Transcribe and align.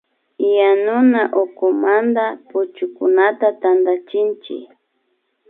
Yanuna 0.57 1.21
ukumanta 1.43 2.25
puchukunata 2.49 3.47
tantachinchik 3.61 4.69